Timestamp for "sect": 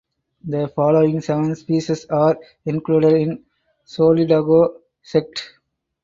5.03-5.59